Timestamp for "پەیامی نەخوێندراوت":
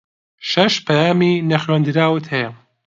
0.87-2.25